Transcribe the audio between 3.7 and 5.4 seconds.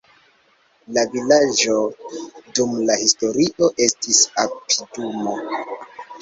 estis opidumo.